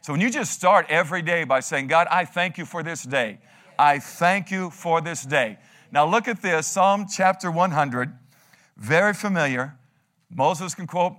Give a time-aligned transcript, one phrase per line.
[0.00, 3.02] So when you just start every day by saying, God, I thank you for this
[3.02, 3.38] day.
[3.78, 5.58] I thank you for this day.
[5.92, 8.12] Now look at this Psalm chapter 100,
[8.76, 9.76] very familiar.
[10.30, 11.16] Moses can quote,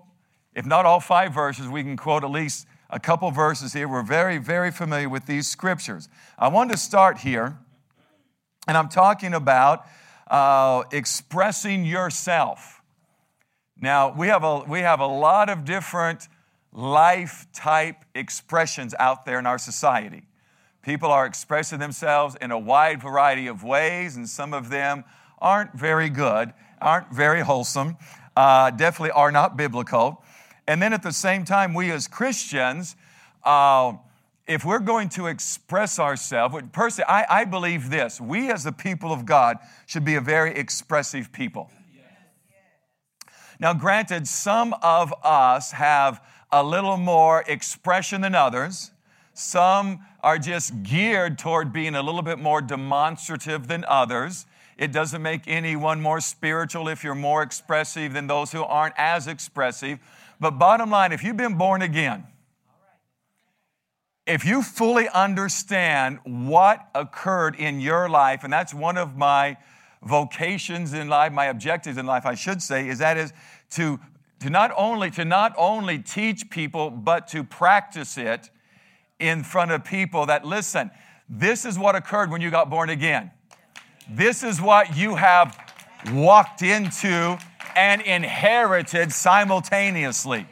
[0.53, 3.87] if not all five verses, we can quote at least a couple verses here.
[3.87, 6.09] We're very, very familiar with these scriptures.
[6.37, 7.57] I want to start here,
[8.67, 9.85] and I'm talking about
[10.29, 12.81] uh, expressing yourself.
[13.81, 16.27] Now, we have, a, we have a lot of different
[16.71, 20.23] life type expressions out there in our society.
[20.81, 25.03] People are expressing themselves in a wide variety of ways, and some of them
[25.39, 27.97] aren't very good, aren't very wholesome,
[28.35, 30.23] uh, definitely are not biblical.
[30.67, 32.95] And then at the same time, we as Christians,
[33.43, 33.93] uh,
[34.47, 39.11] if we're going to express ourselves, personally, I, I believe this we as the people
[39.11, 41.69] of God should be a very expressive people.
[43.59, 48.91] Now, granted, some of us have a little more expression than others.
[49.33, 54.45] Some are just geared toward being a little bit more demonstrative than others.
[54.77, 59.27] It doesn't make anyone more spiritual if you're more expressive than those who aren't as
[59.27, 59.99] expressive.
[60.39, 62.25] But bottom line, if you've been born again,
[64.25, 69.57] if you fully understand what occurred in your life, and that's one of my
[70.03, 73.33] vocations in life, my objectives in life, I should say, is that is
[73.71, 73.99] to,
[74.39, 78.49] to not only to not only teach people, but to practice it
[79.19, 80.91] in front of people that listen,
[81.29, 83.31] this is what occurred when you got born again.
[84.09, 85.57] This is what you have
[86.11, 87.37] walked into
[87.75, 90.47] and inherited simultaneously.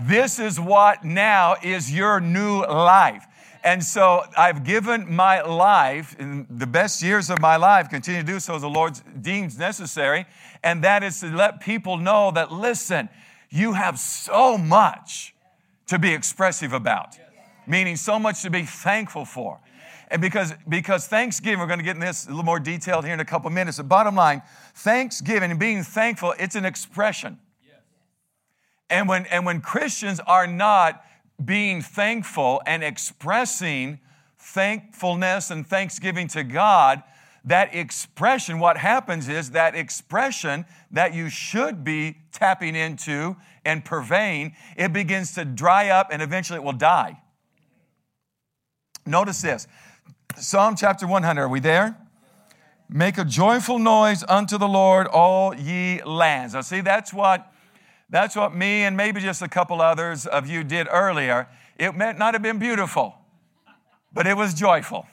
[0.00, 3.26] This is what now is your new life.
[3.64, 8.26] And so I've given my life, in the best years of my life, continue to
[8.26, 10.26] do so as the Lord deems necessary,
[10.64, 13.08] and that is to let people know that, listen,
[13.50, 15.34] you have so much
[15.86, 17.16] to be expressive about,
[17.66, 19.60] meaning so much to be thankful for.
[20.08, 23.14] And because, because Thanksgiving, we're going to get in this a little more detailed here
[23.14, 23.76] in a couple minutes.
[23.78, 24.42] The bottom line,
[24.74, 27.38] Thanksgiving and being thankful, it's an expression.
[28.90, 31.02] And when, and when Christians are not
[31.44, 34.00] being thankful and expressing
[34.38, 37.02] thankfulness and thanksgiving to God,
[37.44, 44.54] that expression, what happens is that expression that you should be tapping into and purveying,
[44.76, 47.20] it begins to dry up and eventually it will die.
[49.04, 49.66] Notice this
[50.36, 51.96] Psalm chapter 100, are we there?
[52.88, 56.54] Make a joyful noise unto the Lord, all ye lands.
[56.54, 57.51] Now, see, that's what
[58.12, 61.48] that's what me and maybe just a couple others of you did earlier.
[61.78, 63.14] It might not have been beautiful,
[64.12, 65.06] but it was joyful.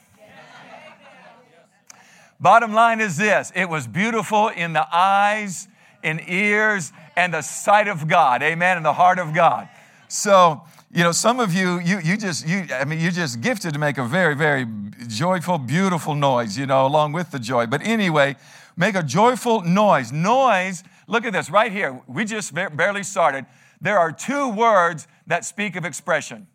[2.38, 5.66] Bottom line is this it was beautiful in the eyes,
[6.02, 8.42] in ears, and the sight of God.
[8.42, 8.76] Amen.
[8.76, 9.70] In the heart of God.
[10.08, 10.60] So,
[10.92, 13.78] you know, some of you, you, you just, you, I mean, you just gifted to
[13.78, 14.66] make a very, very
[15.06, 17.66] joyful, beautiful noise, you know, along with the joy.
[17.66, 18.36] But anyway,
[18.76, 20.12] make a joyful noise.
[20.12, 22.00] Noise Look at this right here.
[22.06, 23.44] We just barely started.
[23.80, 26.46] There are two words that speak of expression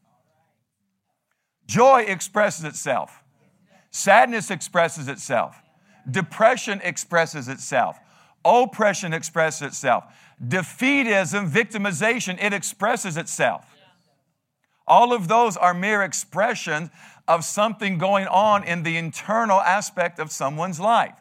[1.67, 3.21] joy expresses itself,
[3.91, 5.61] sadness expresses itself,
[6.09, 7.99] depression expresses itself,
[8.45, 10.05] oppression expresses itself,
[10.41, 13.65] defeatism, victimization, it expresses itself.
[14.87, 16.91] All of those are mere expressions
[17.27, 21.19] of something going on in the internal aspect of someone's life.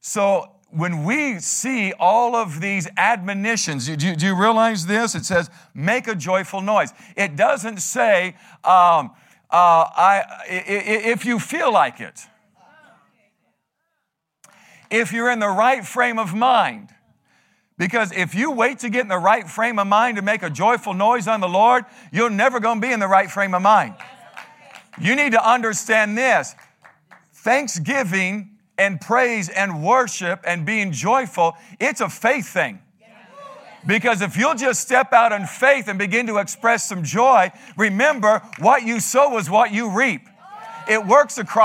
[0.00, 5.14] So when we see all of these admonitions, do you, do you, realize this?
[5.14, 6.92] It says, make a joyful noise.
[7.16, 9.12] It doesn't say, um,
[9.50, 12.20] uh, I, if you feel like it.
[14.90, 16.88] If you're in the right frame of mind.
[17.78, 20.50] Because if you wait to get in the right frame of mind to make a
[20.50, 23.62] joyful noise on the Lord, you're never going to be in the right frame of
[23.62, 23.94] mind.
[25.00, 26.54] You need to understand this.
[27.32, 32.80] Thanksgiving and praise and worship and being joyful, it's a faith thing.
[33.86, 38.42] Because if you'll just step out in faith and begin to express some joy, remember
[38.58, 40.22] what you sow is what you reap.
[40.88, 41.62] It works across